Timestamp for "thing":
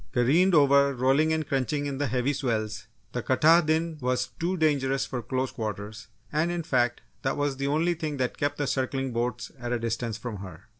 7.93-8.17